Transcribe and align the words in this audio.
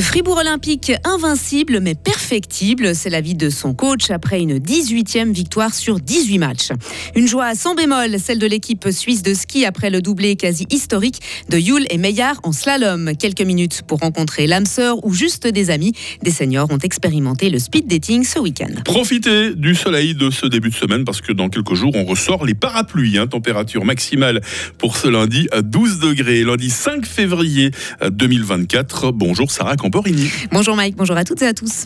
Fribourg 0.00 0.38
Olympique 0.38 0.90
invincible 1.04 1.80
mais 1.80 1.94
perfectible, 1.94 2.94
c'est 2.94 3.10
l'avis 3.10 3.34
de 3.34 3.50
son 3.50 3.74
coach 3.74 4.10
après 4.10 4.40
une 4.40 4.56
18e 4.56 5.32
victoire 5.32 5.74
sur 5.74 6.00
18 6.00 6.38
matchs. 6.38 6.68
Une 7.14 7.28
joie 7.28 7.54
sans 7.54 7.74
bémol, 7.74 8.18
celle 8.18 8.38
de 8.38 8.46
l'équipe 8.46 8.88
suisse 8.90 9.22
de 9.22 9.34
ski 9.34 9.66
après 9.66 9.90
le 9.90 10.00
doublé 10.00 10.36
quasi 10.36 10.66
historique 10.70 11.20
de 11.50 11.58
Yule 11.58 11.84
et 11.90 11.98
Meillard 11.98 12.40
en 12.42 12.52
slalom. 12.52 13.12
Quelques 13.18 13.42
minutes 13.42 13.82
pour 13.86 13.98
rencontrer 13.98 14.46
l'âme 14.46 14.64
sœur 14.64 15.04
ou 15.04 15.12
juste 15.12 15.46
des 15.46 15.68
amis. 15.68 15.92
Des 16.22 16.30
seniors 16.30 16.70
ont 16.70 16.78
expérimenté 16.78 17.50
le 17.50 17.58
speed 17.58 17.86
dating 17.86 18.24
ce 18.24 18.38
week-end. 18.38 18.72
Profitez 18.86 19.54
du 19.54 19.74
soleil 19.74 20.14
de 20.14 20.30
ce 20.30 20.46
début 20.46 20.70
de 20.70 20.74
semaine 20.74 21.04
parce 21.04 21.20
que 21.20 21.32
dans 21.32 21.50
quelques 21.50 21.74
jours 21.74 21.94
on 21.94 22.04
ressort 22.04 22.46
les 22.46 22.54
parapluies. 22.54 23.18
Hein. 23.18 23.26
température 23.26 23.84
maximale 23.84 24.40
pour 24.78 24.96
ce 24.96 25.08
lundi 25.08 25.48
à 25.52 25.60
12 25.60 25.98
degrés. 25.98 26.44
Lundi 26.44 26.70
5 26.70 27.04
février 27.04 27.72
2024. 28.10 29.12
Bonjour 29.12 29.50
Sarah 29.50 29.76
Camporini. 29.92 30.30
Bonjour 30.50 30.74
Mike, 30.74 30.96
bonjour 30.96 31.16
à 31.18 31.24
toutes 31.24 31.42
et 31.42 31.46
à 31.46 31.52
tous. 31.52 31.84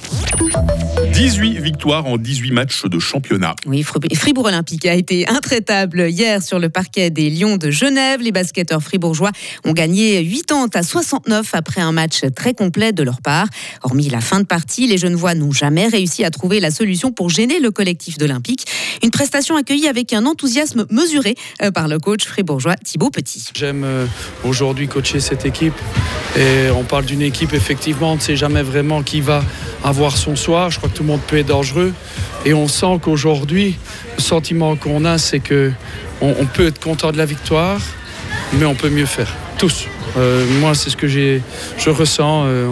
18 1.13 1.59
victoires 1.59 2.07
en 2.07 2.19
18 2.19 2.53
matchs 2.53 2.85
de 2.85 2.99
championnat. 3.01 3.57
Oui, 3.67 3.83
Fribourg 4.15 4.47
Olympique 4.47 4.87
a 4.87 4.95
été 4.95 5.29
intraitable 5.29 6.09
hier 6.09 6.41
sur 6.41 6.61
le 6.61 6.69
parquet 6.69 7.11
des 7.11 7.31
Lions 7.31 7.57
de 7.57 7.71
Genève. 7.71 8.21
Les 8.21 8.31
basketteurs 8.31 8.83
fribourgeois 8.83 9.33
ont 9.65 9.73
gagné 9.73 10.25
80 10.25 10.69
à 10.75 10.83
69 10.85 11.55
après 11.55 11.81
un 11.81 11.91
match 11.91 12.21
très 12.37 12.55
complet 12.55 12.93
de 12.93 13.03
leur 13.03 13.21
part. 13.21 13.49
Hormis 13.83 14.09
la 14.09 14.21
fin 14.21 14.39
de 14.39 14.47
partie, 14.47 14.87
les 14.87 14.99
Genevois 14.99 15.35
n'ont 15.35 15.53
jamais 15.53 15.89
réussi 15.89 16.25
à 16.25 16.31
trouver 16.31 16.61
la 16.61 16.71
solution 16.71 17.11
pour 17.11 17.29
gêner 17.29 17.59
le 17.59 17.73
collectif 17.73 18.19
de 18.19 18.27
l'Olympique. 18.27 18.67
Une 19.03 19.11
prestation 19.11 19.57
accueillie 19.57 19.89
avec 19.89 20.13
un 20.13 20.27
enthousiasme 20.27 20.87
mesuré 20.91 21.35
euh, 21.63 21.71
par 21.73 21.89
le 21.89 21.99
coach 21.99 22.25
fribourgeois 22.25 22.77
Thibaut 22.77 23.11
Petit. 23.11 23.51
J'aime 23.55 23.83
euh, 23.85 24.07
aujourd'hui 24.45 24.87
coacher 24.87 25.21
cette 25.21 25.45
équipe 25.45 25.75
et 26.37 26.71
on 26.71 26.85
parle 26.85 27.07
d'une 27.07 27.23
équipe 27.23 27.55
effectivement, 27.55 27.86
on 28.01 28.15
ne 28.17 28.21
sait 28.21 28.37
jamais 28.37 28.63
vraiment 28.63 29.03
qui 29.03 29.21
va 29.21 29.43
avoir 29.85 30.17
son 30.17 30.37
soir. 30.37 30.71
Je 30.71 30.79
crois 30.79 30.89
que 30.89 30.97
tout 30.97 31.03
le 31.03 31.09
monde 31.09 31.21
peut 31.27 31.39
être 31.39 31.47
dangereux. 31.47 31.93
Et 32.45 32.55
on 32.55 32.69
sent 32.69 32.99
qu'aujourd'hui, 33.03 33.77
le 34.17 34.23
sentiment 34.23 34.77
qu'on 34.77 35.05
a, 35.05 35.19
c'est 35.19 35.41
que 35.41 35.73
on, 36.21 36.47
peut 36.47 36.67
être 36.67 36.81
content 36.81 37.13
de 37.13 37.19
la 37.19 37.27
victoire, 37.27 37.81
mais 38.55 38.65
on 38.65 38.75
peut 38.75 38.89
mieux 38.89 39.07
faire. 39.07 39.33
Tous. 39.59 39.87
Euh, 40.17 40.47
moi, 40.61 40.75
c'est 40.75 40.91
ce 40.91 40.97
que 40.97 41.09
j'ai, 41.09 41.43
je 41.79 41.91
ressens. 41.91 42.45
Euh, 42.47 42.69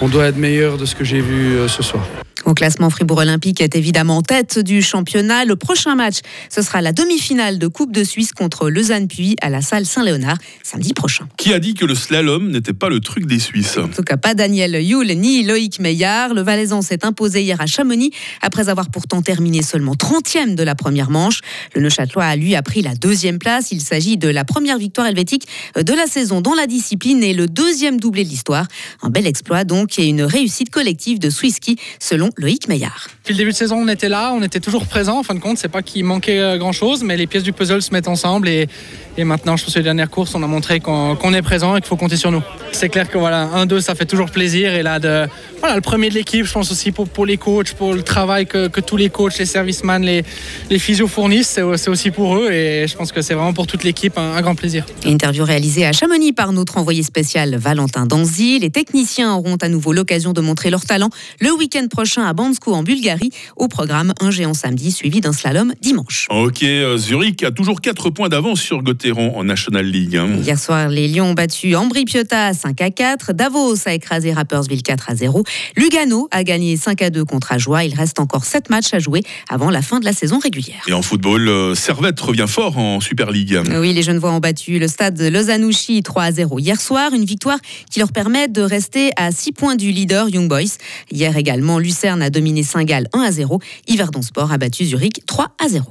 on 0.00 0.08
doit 0.08 0.26
être 0.26 0.36
meilleur 0.36 0.78
de 0.78 0.86
ce 0.86 0.94
que 0.94 1.04
j'ai 1.04 1.20
vu 1.20 1.56
euh, 1.56 1.68
ce 1.68 1.82
soir. 1.82 2.06
Au 2.48 2.54
classement, 2.54 2.88
Fribourg 2.88 3.18
Olympique 3.18 3.60
est 3.60 3.76
évidemment 3.76 4.16
en 4.16 4.22
tête 4.22 4.58
du 4.58 4.80
championnat. 4.80 5.44
Le 5.44 5.54
prochain 5.54 5.94
match, 5.94 6.20
ce 6.48 6.62
sera 6.62 6.80
la 6.80 6.92
demi-finale 6.92 7.58
de 7.58 7.66
Coupe 7.66 7.92
de 7.92 8.02
Suisse 8.02 8.32
contre 8.32 8.70
Lausanne-Puy 8.70 9.36
à 9.42 9.50
la 9.50 9.60
salle 9.60 9.84
Saint-Léonard 9.84 10.38
samedi 10.62 10.94
prochain. 10.94 11.28
Qui 11.36 11.52
a 11.52 11.58
dit 11.58 11.74
que 11.74 11.84
le 11.84 11.94
slalom 11.94 12.50
n'était 12.50 12.72
pas 12.72 12.88
le 12.88 13.00
truc 13.00 13.26
des 13.26 13.38
Suisses? 13.38 13.76
En 13.76 13.88
tout 13.88 14.00
cas, 14.00 14.16
pas 14.16 14.32
Daniel 14.32 14.82
Yule 14.82 15.12
ni 15.18 15.42
Loïc 15.42 15.78
Meillard. 15.78 16.32
Le 16.32 16.40
Valaisan 16.40 16.80
s'est 16.80 17.04
imposé 17.04 17.42
hier 17.42 17.60
à 17.60 17.66
Chamonix 17.66 18.12
après 18.40 18.70
avoir 18.70 18.88
pourtant 18.88 19.20
terminé 19.20 19.60
seulement 19.60 19.92
30e 19.92 20.54
de 20.54 20.62
la 20.62 20.74
première 20.74 21.10
manche. 21.10 21.42
Le 21.74 21.82
Neuchâtelois 21.82 22.24
a 22.24 22.36
lui 22.36 22.54
a 22.54 22.62
pris 22.62 22.80
la 22.80 22.94
deuxième 22.94 23.38
place. 23.38 23.72
Il 23.72 23.82
s'agit 23.82 24.16
de 24.16 24.28
la 24.28 24.46
première 24.46 24.78
victoire 24.78 25.06
helvétique 25.06 25.46
de 25.76 25.92
la 25.92 26.06
saison 26.06 26.40
dans 26.40 26.54
la 26.54 26.66
discipline 26.66 27.22
et 27.22 27.34
le 27.34 27.46
deuxième 27.46 28.00
doublé 28.00 28.24
de 28.24 28.30
l'histoire. 28.30 28.66
Un 29.02 29.10
bel 29.10 29.26
exploit 29.26 29.64
donc 29.64 29.98
et 29.98 30.06
une 30.06 30.22
réussite 30.22 30.70
collective 30.70 31.18
de 31.18 31.28
Swisski 31.28 31.76
selon 32.00 32.30
Loïc 32.38 32.68
Meillard. 32.68 33.08
Depuis 33.22 33.34
le 33.34 33.38
début 33.38 33.50
de 33.50 33.56
saison, 33.56 33.78
on 33.78 33.88
était 33.88 34.08
là, 34.08 34.32
on 34.32 34.42
était 34.42 34.60
toujours 34.60 34.86
présent. 34.86 35.18
En 35.18 35.22
fin 35.24 35.34
de 35.34 35.40
compte, 35.40 35.58
c'est 35.58 35.68
pas 35.68 35.82
qu'il 35.82 36.04
manquait 36.04 36.38
euh, 36.38 36.56
grand 36.56 36.72
chose, 36.72 37.02
mais 37.02 37.16
les 37.16 37.26
pièces 37.26 37.42
du 37.42 37.52
puzzle 37.52 37.82
se 37.82 37.92
mettent 37.92 38.06
ensemble 38.06 38.48
et, 38.48 38.68
et 39.16 39.24
maintenant, 39.24 39.56
je 39.56 39.64
pense 39.64 39.74
que 39.74 39.80
les 39.80 39.84
dernières 39.84 40.08
courses, 40.08 40.34
on 40.36 40.42
a 40.44 40.46
montré 40.46 40.78
qu'on 40.78 41.34
est 41.34 41.42
présent 41.42 41.76
et 41.76 41.80
qu'il 41.80 41.88
faut 41.88 41.96
compter 41.96 42.16
sur 42.16 42.30
nous. 42.30 42.42
C'est 42.72 42.88
clair 42.88 43.10
que 43.10 43.18
voilà, 43.18 43.48
1-2, 43.56 43.80
ça 43.80 43.94
fait 43.94 44.06
toujours 44.06 44.30
plaisir. 44.30 44.72
Et 44.74 44.82
là, 44.82 44.98
de, 44.98 45.26
voilà, 45.60 45.74
le 45.74 45.80
premier 45.80 46.08
de 46.08 46.14
l'équipe, 46.14 46.44
je 46.44 46.52
pense 46.52 46.70
aussi 46.70 46.92
pour, 46.92 47.08
pour 47.08 47.26
les 47.26 47.36
coachs, 47.36 47.72
pour 47.72 47.94
le 47.94 48.02
travail 48.02 48.46
que, 48.46 48.68
que 48.68 48.80
tous 48.80 48.96
les 48.96 49.10
coachs, 49.10 49.38
les 49.38 49.46
servicemen, 49.46 50.02
les, 50.02 50.22
les 50.70 50.78
physios 50.78 51.08
fournissent, 51.08 51.58
c'est 51.76 51.88
aussi 51.88 52.10
pour 52.10 52.36
eux. 52.36 52.50
Et 52.52 52.86
je 52.86 52.96
pense 52.96 53.10
que 53.12 53.22
c'est 53.22 53.34
vraiment 53.34 53.52
pour 53.52 53.66
toute 53.66 53.84
l'équipe 53.84 54.16
un, 54.16 54.40
grand 54.40 54.54
plaisir. 54.54 54.86
Interview 55.04 55.44
réalisée 55.44 55.86
à 55.86 55.92
Chamonix 55.92 56.32
par 56.32 56.52
notre 56.52 56.78
envoyé 56.78 57.02
spécial 57.02 57.56
Valentin 57.56 58.06
Danzy. 58.06 58.58
Les 58.60 58.70
techniciens 58.70 59.34
auront 59.34 59.56
à 59.56 59.68
nouveau 59.68 59.92
l'occasion 59.92 60.32
de 60.32 60.40
montrer 60.40 60.70
leur 60.70 60.84
talent 60.84 61.10
le 61.40 61.50
week-end 61.52 61.86
prochain 61.88 62.24
à 62.24 62.32
Bansko 62.32 62.72
en 62.74 62.82
Bulgarie. 62.82 63.30
Au 63.56 63.68
programme, 63.68 64.12
un 64.20 64.30
géant 64.30 64.54
samedi 64.54 64.92
suivi 64.92 65.20
d'un 65.20 65.32
slalom 65.32 65.72
dimanche. 65.80 66.26
Ok, 66.30 66.62
euh, 66.62 66.96
Zurich 66.96 67.42
a 67.42 67.50
toujours 67.50 67.80
4 67.80 68.10
points 68.10 68.28
d'avance 68.28 68.60
sur 68.60 68.82
Gotteron 68.82 69.36
en 69.36 69.44
National 69.44 69.84
League. 69.84 70.16
Hein. 70.16 70.36
Hier 70.42 70.58
soir, 70.58 70.88
les 70.88 71.08
Lions 71.08 71.30
ont 71.30 71.34
battu 71.34 71.74
Ambri 71.74 72.04
Piotta 72.04 72.54
5 72.58 72.80
à 72.80 72.90
4. 72.90 73.32
Davos 73.32 73.76
a 73.86 73.94
écrasé 73.94 74.32
Rappersville 74.32 74.82
4 74.82 75.10
à 75.10 75.14
0. 75.14 75.44
Lugano 75.76 76.28
a 76.30 76.44
gagné 76.44 76.76
5 76.76 77.00
à 77.02 77.10
2 77.10 77.24
contre 77.24 77.52
Ajoie. 77.52 77.84
Il 77.84 77.94
reste 77.94 78.20
encore 78.20 78.44
7 78.44 78.68
matchs 78.68 78.92
à 78.92 78.98
jouer 78.98 79.22
avant 79.48 79.70
la 79.70 79.80
fin 79.80 80.00
de 80.00 80.04
la 80.04 80.12
saison 80.12 80.38
régulière. 80.38 80.82
Et 80.88 80.92
en 80.92 81.02
football, 81.02 81.48
euh, 81.48 81.74
Servette 81.74 82.20
revient 82.20 82.46
fort 82.48 82.76
en 82.76 83.00
Super 83.00 83.30
League. 83.30 83.58
Oui, 83.80 83.92
les 83.92 84.02
Genevois 84.02 84.32
ont 84.32 84.40
battu 84.40 84.78
le 84.78 84.88
stade 84.88 85.20
Lausanne-Ouchy 85.20 86.02
3 86.02 86.22
à 86.22 86.32
0 86.32 86.58
hier 86.58 86.80
soir. 86.80 87.12
Une 87.14 87.24
victoire 87.24 87.58
qui 87.90 88.00
leur 88.00 88.12
permet 88.12 88.48
de 88.48 88.62
rester 88.62 89.12
à 89.16 89.30
6 89.30 89.52
points 89.52 89.76
du 89.76 89.90
leader 89.92 90.28
Young 90.28 90.48
Boys. 90.48 90.76
Hier 91.12 91.36
également, 91.36 91.78
Lucerne 91.78 92.22
a 92.22 92.30
dominé 92.30 92.62
Saint-Gall 92.62 93.08
1 93.12 93.20
à 93.20 93.30
0. 93.30 93.60
Yverdon 93.86 94.22
Sport 94.22 94.52
a 94.52 94.58
battu 94.58 94.84
Zurich 94.84 95.24
3 95.26 95.52
à 95.64 95.68
0. 95.68 95.84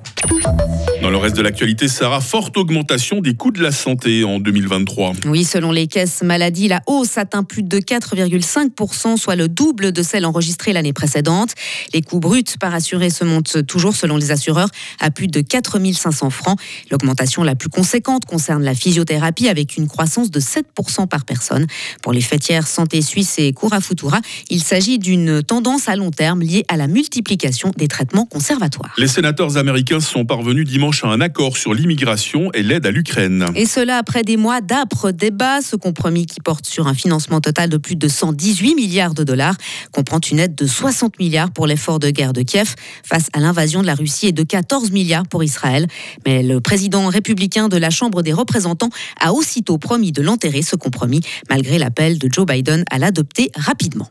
Dans 1.01 1.09
le 1.09 1.17
reste 1.17 1.38
de 1.38 1.41
l'actualité, 1.41 1.88
Sarah, 1.88 2.22
forte 2.22 2.57
augmentation 2.57 3.22
des 3.22 3.35
coûts 3.35 3.51
de 3.51 3.61
la 3.61 3.72
santé 3.72 4.23
en 4.23 4.39
2023. 4.39 5.13
Oui, 5.28 5.44
selon 5.44 5.72
les 5.72 5.88
caisses 5.88 6.22
la 6.68 6.81
hausse 6.88 7.18
atteint 7.18 7.44
plus 7.44 7.63
de 7.63 7.78
4,5%, 7.78 9.18
soit 9.18 9.35
le 9.35 9.47
double 9.47 9.91
de 9.91 10.01
celle 10.01 10.25
enregistrée 10.25 10.73
l'année 10.73 10.94
précédente. 10.94 11.53
Les 11.94 12.01
coûts 12.01 12.19
bruts 12.19 12.44
par 12.59 12.73
assuré 12.73 13.12
se 13.12 13.23
montent 13.23 13.66
toujours, 13.68 13.95
selon 13.95 14.18
les 14.18 14.31
assureurs, 14.31 14.69
à 15.00 15.12
plus 15.12 15.28
de 15.28 15.41
4 15.41 15.78
500 15.94 16.29
francs. 16.29 16.59
L'augmentation 16.90 17.44
la 17.44 17.56
plus 17.56 17.69
conséquente 17.69 18.25
concerne 18.25 18.63
la 18.63 18.73
physiothérapie, 18.73 19.47
avec 19.47 19.78
une 19.78 19.88
croissance 19.88 20.31
de 20.31 20.40
7% 20.40 21.07
par 21.07 21.25
personne. 21.25 21.67
Pour 22.01 22.13
les 22.13 22.22
fêtières 22.22 22.67
Santé 22.67 23.01
Suisse 23.01 23.35
et 23.38 23.53
Cura 23.53 23.81
Futura, 23.81 24.19
il 24.50 24.63
s'agit 24.63 24.97
d'une 24.97 25.44
tendance 25.44 25.90
à 25.90 25.96
long 25.96 26.12
terme 26.12 26.41
liée 26.41 26.66
à 26.69 26.78
la 26.78 26.88
multiplication 26.88 27.72
des 27.78 27.88
traitements 27.88 28.25
conservatoires. 28.25 28.94
Les 28.97 29.07
sénateurs 29.07 29.57
américains 29.57 30.00
sont 30.00 30.25
parvenus 30.25 30.66
dimanche 30.67 31.03
à 31.03 31.07
un 31.07 31.22
accord 31.22 31.57
sur 31.57 31.73
l'immigration 31.73 32.51
et 32.53 32.63
l'aide 32.63 32.85
à 32.85 32.91
l'Ukraine. 32.91 33.46
Et 33.56 33.66
cela 33.66 33.97
après 33.97 34.23
des 34.23 34.38
mois 34.38 34.62
d'âpres 34.62 35.12
débats. 35.12 35.62
Ce 35.62 35.75
compromis 35.75 36.25
qui 36.25 36.40
porte 36.47 36.66
sur 36.66 36.88
un 36.88 36.94
financement 36.94 37.41
total 37.41 37.69
de 37.69 37.75
plus 37.75 37.97
de 37.97 38.08
118 38.08 38.74
milliards 38.75 39.13
de 39.13 39.25
dollars 39.25 39.58
comprend 39.91 40.22
une 40.22 40.40
aide 40.40 40.56
de 40.56 40.66
60 40.66 41.19
milliards 41.19 41.52
pour 41.52 41.68
l'effort 41.68 42.00
de 42.00 42.09
guerre 42.09 42.31
de 42.31 42.41
Kiev 42.41 42.74
face 43.03 43.28
à 43.34 43.41
l'invasion 43.41 43.81
de 43.81 43.85
la 43.85 43.96
Russie 43.96 44.28
et 44.28 44.31
de 44.31 44.44
14 44.44 44.91
milliards 44.91 45.28
pour 45.28 45.44
Israël. 45.44 45.88
Mais 46.25 46.44
le 46.44 46.62
président 46.62 47.09
républicain 47.09 47.68
de 47.68 47.75
la 47.75 47.90
Chambre 47.90 48.22
des 48.22 48.31
représentants 48.31 48.91
a 49.19 49.34
aussitôt 49.34 49.78
promis 49.78 50.13
de 50.13 50.22
l'enterrer, 50.22 50.62
ce 50.62 50.78
compromis, 50.78 51.19
malgré 51.50 51.80
l'appel 51.80 52.18
de 52.18 52.30
Joe 52.31 52.46
Biden 52.46 52.85
à 52.90 52.97
l'adopter 52.97 53.52
rapidement. 53.58 54.08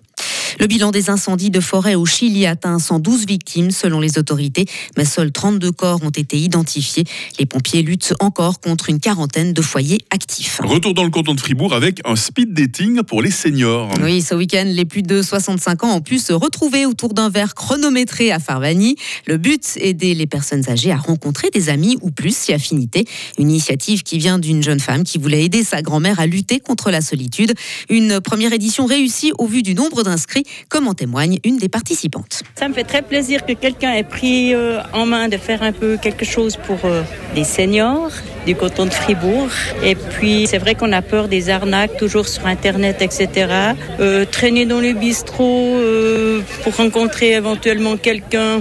Le 0.59 0.67
bilan 0.67 0.91
des 0.91 1.11
incendies 1.11 1.51
de 1.51 1.61
forêt 1.61 1.95
au 1.95 2.07
Chili 2.07 2.47
atteint 2.47 2.79
112 2.79 3.27
victimes 3.27 3.71
selon 3.71 4.01
les 4.01 4.19
autorités, 4.19 4.65
mais 4.97 5.05
seuls 5.05 5.31
32 5.31 5.71
corps 5.71 6.01
ont 6.03 6.11
été 6.11 6.39
identifiés. 6.39 7.05
Les 7.39 7.45
pompiers 7.45 7.83
luttent 7.83 8.15
encore 8.21 8.61
contre 8.61 8.89
une 8.89 8.99
quarantaine 8.99 9.53
de 9.53 9.61
foyers 9.61 9.99
actifs. 10.11 10.61
Retour 10.65 10.95
dans 10.95 11.05
le 11.05 11.11
canton 11.11 11.35
de 11.35 11.41
Fribourg 11.41 11.75
avec 11.75 12.01
un 12.07 12.17
speed 12.17 12.55
dating 12.55 13.03
pour 13.03 13.21
les 13.21 13.31
seniors. 13.31 13.91
Oui, 14.03 14.23
ce 14.23 14.35
week-end, 14.35 14.65
les 14.67 14.87
plus 14.87 15.03
de 15.03 15.21
65 15.21 15.85
ans 15.85 15.95
ont 15.97 16.01
pu 16.01 16.19
se 16.19 16.33
retrouver 16.33 16.87
autour 16.87 17.13
d'un 17.13 17.29
verre 17.29 17.55
chronométré 17.55 18.33
à 18.33 18.39
Farvani. 18.39 18.97
Le 19.27 19.37
but, 19.37 19.63
aider 19.77 20.15
les 20.15 20.27
personnes 20.27 20.69
âgées 20.71 20.91
à 20.91 20.97
rencontrer 20.97 21.51
des 21.51 21.69
amis 21.69 21.99
ou 22.01 22.11
plus 22.11 22.35
si 22.35 22.55
affinité. 22.55 23.05
Une 23.39 23.51
initiative 23.51 24.03
qui 24.03 24.17
vient 24.17 24.39
d'une 24.39 24.63
jeune 24.63 24.81
femme 24.81 25.05
qui 25.05 25.19
voulait 25.19 25.45
aider 25.45 25.65
sa 25.65 25.83
grand-mère 25.83 26.19
à 26.19 26.27
lutter 26.27 26.61
contre 26.61 26.91
la 26.91 27.03
solitude. 27.03 27.53
Une 27.91 28.21
première 28.23 28.55
édition 28.55 28.87
réussie 28.87 29.33
au 29.39 29.47
vu 29.47 29.63
du 29.63 29.75
nombre 29.75 30.03
d'inscrits 30.03 30.46
comme 30.69 30.89
en 30.89 30.95
témoigne 30.95 31.39
une 31.45 31.59
des 31.59 31.69
participantes. 31.69 32.43
Ça 32.59 32.69
me 32.69 32.75
fait 32.75 32.85
très 32.85 33.03
plaisir 33.03 33.45
que 33.45 33.53
quelqu'un 33.53 33.93
ait 33.93 34.05
pris 34.05 34.55
euh, 34.55 34.81
en 34.93 35.07
main 35.07 35.29
de 35.29 35.37
faire 35.37 35.63
un 35.63 35.73
peu 35.73 35.97
quelque 35.97 36.25
chose 36.25 36.57
pour 36.57 36.79
euh, 36.85 37.03
les 37.35 37.45
seniors 37.45 38.11
du 38.47 38.55
canton 38.55 38.87
de 38.87 38.93
Fribourg. 38.93 39.49
Et 39.85 39.95
puis, 39.95 40.47
c'est 40.47 40.59
vrai 40.59 40.75
qu'on 40.75 40.93
a 40.93 41.03
peur 41.03 41.29
des 41.29 41.51
arnaques, 41.51 41.97
toujours 41.97 42.29
sur 42.29 42.47
Internet, 42.47 43.03
etc. 43.03 43.49
Euh, 44.01 44.25
traîner 44.25 44.67
dans 44.67 44.81
le 44.81 44.93
bistrot 44.93 45.77
pour 46.63 46.77
rencontrer 46.77 47.33
éventuellement 47.33 47.97
quelqu'un 47.97 48.61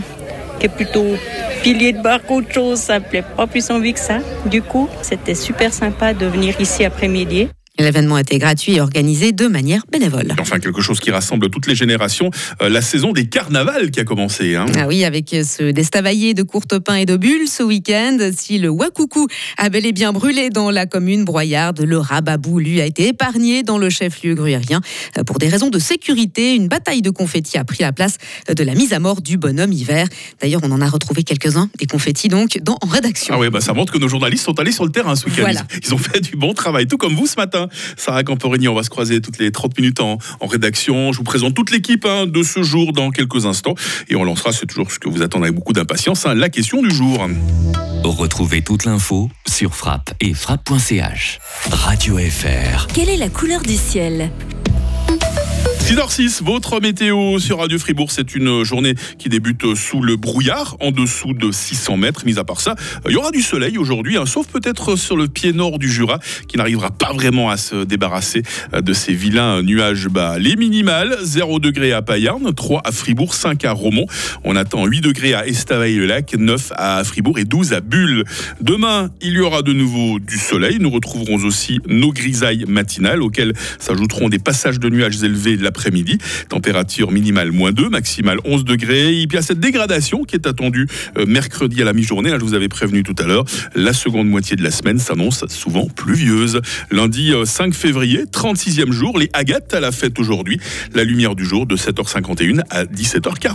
qui 0.60 0.66
est 0.66 0.70
plutôt 0.70 1.16
pilier 1.62 1.94
de 1.94 2.02
bar 2.02 2.22
qu'autre 2.24 2.52
chose, 2.52 2.80
ça 2.80 3.00
me 3.00 3.06
plaît 3.06 3.24
pas 3.36 3.48
plus 3.48 3.70
envie 3.72 3.94
que 3.94 4.00
ça. 4.00 4.20
Du 4.46 4.62
coup, 4.62 4.88
c'était 5.02 5.36
super 5.36 5.74
sympa 5.74 6.14
de 6.14 6.26
venir 6.26 6.60
ici 6.60 6.84
après-midi. 6.86 7.50
L'événement 7.78 8.18
était 8.18 8.38
gratuit 8.38 8.76
et 8.76 8.82
organisé 8.82 9.32
de 9.32 9.48
manière 9.48 9.84
bénévole. 9.92 10.34
Enfin, 10.40 10.60
quelque 10.60 10.82
chose 10.82 11.00
qui 11.00 11.12
rassemble 11.12 11.50
toutes 11.50 11.68
les 11.68 11.76
générations, 11.76 12.30
euh, 12.62 12.70
la 12.70 12.82
saison 12.82 13.12
des 13.12 13.28
carnavals 13.28 13.92
qui 13.92 14.00
a 14.00 14.06
commencé. 14.06 14.56
Hein. 14.56 14.66
Ah 14.78 14.88
oui, 14.88 15.04
avec 15.04 15.30
ce 15.30 15.72
destavaillé 15.72 16.34
de 16.34 16.44
courte 16.44 16.80
pain 16.80 16.96
et 16.96 17.06
de 17.06 17.18
bulles 17.18 17.50
ce 17.50 17.64
week-end. 17.64 18.18
Si 18.36 18.60
le 18.60 18.70
Wakoukou 18.70 19.28
a 19.58 19.70
bel 19.70 19.86
et 19.86 19.92
bien 19.92 20.14
brûlé 20.14 20.50
dans 20.50 20.72
la 20.72 20.86
commune 20.86 21.26
broyarde, 21.26 21.82
le 21.82 21.98
Rababou, 21.98 22.60
lui, 22.60 22.80
a 22.80 22.86
été 22.86 23.10
épargné 23.10 23.64
dans 23.64 23.78
le 23.78 23.90
chef-lieu 23.90 24.36
gruyérien. 24.36 24.82
Euh, 25.18 25.24
pour 25.24 25.38
des 25.38 25.50
raisons 25.50 25.70
de 25.70 25.80
sécurité, 25.80 26.56
une 26.56 26.68
bataille 26.68 27.02
de 27.02 27.10
confettis 27.10 27.58
a 27.58 27.66
pris 27.66 27.80
la 27.82 27.92
place 27.92 28.18
de 28.48 28.64
la 28.64 28.74
mise 28.74 28.94
à 28.94 29.00
mort 29.00 29.22
du 29.22 29.38
bonhomme 29.38 29.74
hiver. 29.74 30.08
D'ailleurs, 30.42 30.62
on 30.64 30.72
en 30.72 30.82
a 30.82 30.88
retrouvé 30.88 31.24
quelques-uns, 31.24 31.70
des 31.78 31.88
confettis 31.88 32.30
donc, 32.30 32.58
dans, 32.62 32.78
en 32.82 32.88
rédaction. 32.88 33.36
Ah 33.36 33.40
oui, 33.40 33.50
bah 33.50 33.62
ça 33.62 33.74
montre 33.74 33.92
que 33.92 33.98
nos 33.98 34.08
journalistes 34.08 34.46
sont 34.46 34.60
allés 34.60 34.72
sur 34.72 34.86
le 34.86 34.92
terrain 34.92 35.16
ce 35.16 35.26
week-end. 35.26 35.42
Voilà. 35.42 35.66
Ils 35.84 35.94
ont 35.94 35.98
fait 35.98 36.22
du 36.22 36.36
bon 36.36 36.54
travail, 36.54 36.88
tout 36.88 36.98
comme 36.98 37.16
vous 37.16 37.28
ce 37.28 37.36
matin. 37.36 37.65
Sarah 37.98 38.24
Camporini, 38.24 38.68
on 38.68 38.76
va 38.76 38.84
se 38.84 38.90
croiser 38.90 39.22
toutes 39.22 39.40
les 39.40 39.52
30 39.52 39.78
minutes 39.78 40.00
en, 40.00 40.18
en 40.40 40.48
rédaction. 40.48 41.12
Je 41.12 41.18
vous 41.18 41.24
présente 41.24 41.54
toute 41.54 41.72
l'équipe 41.72 42.06
hein, 42.06 42.26
de 42.26 42.44
ce 42.44 42.64
jour 42.64 42.94
dans 42.94 43.12
quelques 43.12 43.46
instants. 43.46 43.76
Et 44.10 44.16
on 44.16 44.24
lancera, 44.24 44.52
c'est 44.52 44.66
toujours 44.66 44.92
ce 44.92 45.00
que 45.00 45.10
vous 45.10 45.22
attendez 45.22 45.46
avec 45.46 45.56
beaucoup 45.56 45.74
d'impatience, 45.74 46.26
hein, 46.26 46.34
la 46.34 46.50
question 46.50 46.82
du 46.82 46.94
jour. 46.94 47.28
Retrouvez 48.04 48.62
toute 48.62 48.86
l'info 48.86 49.30
sur 49.48 49.76
frappe 49.76 50.14
et 50.20 50.34
frappe.ch. 50.34 51.40
Radio 51.72 52.18
FR. 52.18 52.88
Quelle 52.94 53.10
est 53.10 53.18
la 53.18 53.30
couleur 53.30 53.62
du 53.62 53.76
ciel? 53.76 54.30
6h06, 55.86 56.42
votre 56.44 56.82
météo 56.82 57.38
sur 57.38 57.60
Radio 57.60 57.78
Fribourg, 57.78 58.10
c'est 58.10 58.34
une 58.34 58.64
journée 58.64 58.96
qui 59.20 59.30
débute 59.30 59.76
sous 59.76 60.02
le 60.02 60.16
brouillard, 60.16 60.78
en 60.80 60.90
dessous 60.90 61.34
de 61.34 61.52
600 61.52 61.98
mètres. 61.98 62.26
Mis 62.26 62.40
à 62.40 62.44
part 62.44 62.60
ça, 62.60 62.74
il 63.06 63.12
y 63.12 63.16
aura 63.16 63.30
du 63.30 63.44
soleil 63.44 63.78
aujourd'hui, 63.78 64.18
hein, 64.18 64.26
sauf 64.26 64.48
peut-être 64.48 64.96
sur 64.96 65.16
le 65.16 65.28
pied 65.28 65.54
nord 65.54 65.78
du 65.78 65.88
Jura, 65.88 66.18
qui 66.48 66.58
n'arrivera 66.58 66.90
pas 66.90 67.14
vraiment 67.14 67.52
à 67.52 67.58
se 67.58 67.84
débarrasser 67.84 68.42
de 68.74 68.94
ces 68.94 69.14
vilains 69.14 69.62
nuages 69.62 70.08
bas. 70.08 70.40
Les 70.40 70.56
minimales, 70.56 71.20
0 71.22 71.60
degré 71.60 71.94
à 71.94 72.02
Payarn, 72.02 72.52
3 72.52 72.82
à 72.84 72.92
Fribourg, 72.92 73.36
5 73.36 73.64
à 73.66 73.72
Romont. 73.72 74.08
On 74.44 74.56
attend 74.56 74.88
8 74.88 75.02
degrés 75.02 75.36
à 75.36 75.46
Estavayer-le-Lac, 75.46 76.34
9 76.34 76.74
à 76.78 77.04
Fribourg 77.04 77.38
et 77.38 77.46
12 77.46 77.74
à 77.74 77.82
Bulle. 77.82 78.24
Demain, 78.60 79.12
il 79.22 79.34
y 79.34 79.40
aura 79.40 79.62
de 79.62 79.72
nouveau 79.72 80.18
du 80.18 80.40
soleil. 80.40 80.78
Nous 80.80 80.90
retrouverons 80.90 81.44
aussi 81.44 81.80
nos 81.88 82.12
grisailles 82.12 82.66
matinales, 82.68 83.22
auxquelles 83.22 83.54
s'ajouteront 83.78 84.30
des 84.30 84.40
passages 84.40 84.80
de 84.80 84.90
nuages 84.90 85.24
élevés 85.24 85.58
la 85.66 85.75
après-midi. 85.76 86.18
Température 86.48 87.12
minimale 87.12 87.52
moins 87.52 87.72
2, 87.72 87.90
maximale 87.90 88.40
11 88.46 88.64
degrés. 88.64 89.14
Il 89.14 89.34
y 89.34 89.38
a 89.38 89.42
cette 89.42 89.60
dégradation 89.60 90.24
qui 90.24 90.36
est 90.36 90.48
attendue 90.48 90.88
euh, 91.18 91.26
mercredi 91.26 91.82
à 91.82 91.86
la 91.86 91.94
mi-journée. 91.94 92.30
Là, 92.30 92.40
je 92.40 92.46
vous 92.46 92.54
avais 92.54 92.70
prévenu 92.70 93.04
tout 93.04 93.16
à 93.20 93.24
l'heure. 93.24 93.44
La 93.76 93.94
seconde 93.94 94.30
moitié 94.30 94.56
de 94.56 94.64
la 94.64 94.72
semaine 94.72 95.00
s'annonce 95.00 95.46
souvent 95.48 95.88
pluvieuse. 95.88 96.62
Lundi 96.92 97.34
5 97.44 97.74
février, 97.74 98.24
36e 98.32 98.92
jour, 98.92 99.20
les 99.20 99.30
agates 99.34 99.74
à 99.74 99.80
la 99.80 99.92
fête 99.92 100.18
aujourd'hui. 100.18 100.60
La 100.94 101.04
lumière 101.04 101.36
du 101.36 101.46
jour 101.46 101.66
de 101.66 101.76
7h51 101.76 102.62
à 102.70 102.86
17h40. 102.86 103.36